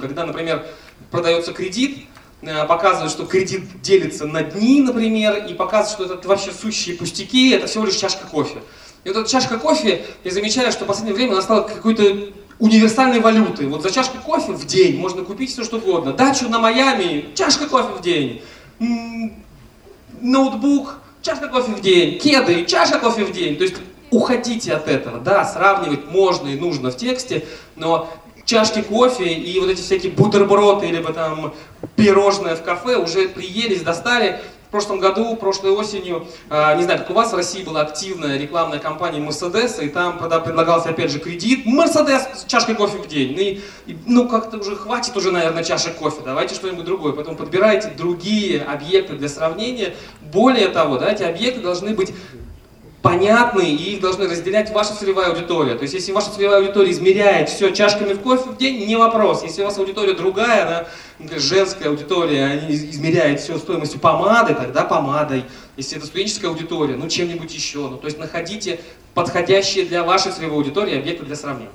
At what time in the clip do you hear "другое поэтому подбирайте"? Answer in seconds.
46.84-47.90